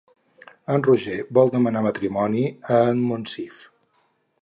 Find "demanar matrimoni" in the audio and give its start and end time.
1.57-2.43